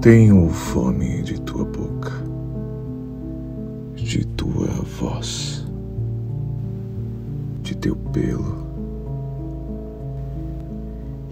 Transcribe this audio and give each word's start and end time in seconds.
Tenho 0.00 0.48
fome 0.48 1.20
de 1.20 1.38
tua 1.42 1.62
boca, 1.62 2.10
de 3.94 4.24
tua 4.28 4.66
voz, 4.98 5.66
de 7.62 7.76
teu 7.76 7.94
pelo. 7.94 8.66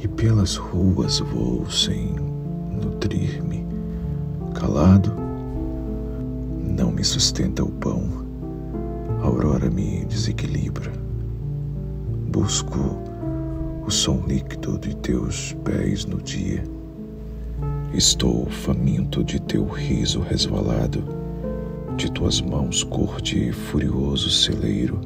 E 0.05 0.07
pelas 0.07 0.57
ruas 0.57 1.19
vou 1.21 1.65
sem 1.71 2.15
nutrir-me. 2.71 3.65
Calado, 4.55 5.15
não 6.63 6.93
me 6.93 7.03
sustenta 7.05 7.65
o 7.65 7.71
pão, 7.71 8.03
a 9.23 9.29
aurora 9.29 9.71
me 9.71 10.05
desequilibra. 10.05 10.93
Busco 12.31 12.99
o 13.87 13.91
som 13.91 14.23
líquido 14.29 14.79
de 14.79 14.95
teus 14.95 15.57
pés 15.65 16.05
no 16.05 16.21
dia 16.21 16.63
Estou 17.95 18.45
faminto 18.47 19.25
de 19.25 19.41
teu 19.41 19.65
riso 19.67 20.21
resvalado, 20.21 21.03
de 21.97 22.13
tuas 22.13 22.39
mãos 22.41 22.85
cor 22.85 23.21
de 23.21 23.51
furioso 23.51 24.29
celeiro. 24.29 25.01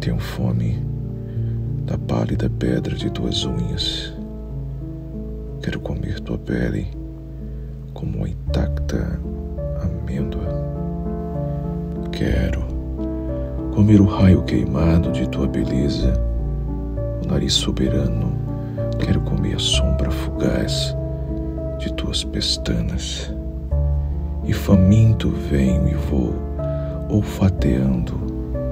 Tenho 0.00 0.18
fome 0.18 0.82
da 1.86 1.96
pálida 1.96 2.50
pedra 2.50 2.96
de 2.96 3.08
tuas 3.10 3.44
unhas. 3.44 4.12
Quero 5.62 5.78
comer 5.80 6.18
tua 6.20 6.36
pele 6.36 6.88
como 7.94 8.18
uma 8.18 8.28
intacta 8.28 9.20
amêndoa. 9.82 10.48
Quero 12.10 12.64
comer 13.72 14.00
o 14.00 14.06
raio 14.06 14.42
queimado 14.42 15.12
de 15.12 15.28
tua 15.28 15.46
beleza, 15.46 16.12
o 17.24 17.28
nariz 17.28 17.52
soberano. 17.54 18.32
Quero 18.98 19.20
comer 19.20 19.54
a 19.54 19.58
sombra 19.58 19.89
tuas 22.10 22.24
pestanas, 22.24 23.32
e 24.42 24.52
faminto 24.52 25.30
venho 25.30 25.88
e 25.88 25.94
vou, 25.94 26.34
olfateando 27.08 28.16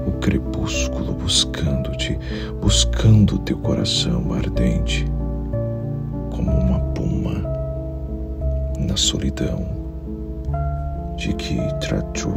o 0.05 0.11
crepúsculo, 0.19 1.13
buscando-te, 1.13 2.19
buscando 2.59 3.39
teu 3.39 3.57
coração 3.59 4.33
ardente, 4.33 5.05
como 6.31 6.51
uma 6.51 6.79
puma 6.93 7.41
na 8.77 8.97
solidão 8.97 9.65
de 11.15 11.31
que 11.31 11.55
tratou 11.79 12.35